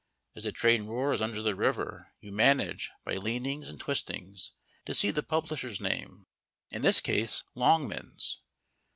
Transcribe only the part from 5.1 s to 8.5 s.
the publisher's name in this case, Longmans.